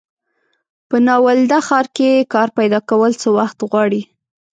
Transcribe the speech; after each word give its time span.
په 0.89 0.97
ناولده 1.07 1.59
ښار 1.67 1.85
کې 1.95 2.27
کار 2.33 2.49
پیداکول 2.57 3.11
څه 3.21 3.27
وخت 3.37 3.57
غواړي. 3.69 4.01